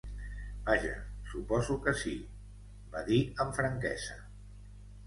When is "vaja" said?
0.69-0.93